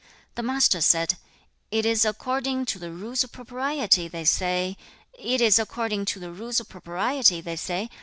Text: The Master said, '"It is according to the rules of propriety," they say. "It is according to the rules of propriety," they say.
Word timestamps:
The 0.33 0.41
Master 0.41 0.81
said, 0.81 1.17
'"It 1.69 1.85
is 1.85 2.05
according 2.05 2.65
to 2.73 2.79
the 2.79 2.91
rules 2.91 3.23
of 3.23 3.31
propriety," 3.31 4.07
they 4.07 4.25
say. 4.25 4.75
"It 5.13 5.41
is 5.41 5.59
according 5.59 6.05
to 6.05 6.19
the 6.19 6.31
rules 6.31 6.59
of 6.59 6.67
propriety," 6.69 7.39
they 7.39 7.55
say. 7.55 7.87